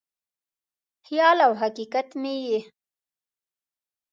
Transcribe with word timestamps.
خیال 1.05 1.37
او 1.47 1.53
حقیقت 1.61 2.07
مې 2.21 2.33
یې 2.45 2.59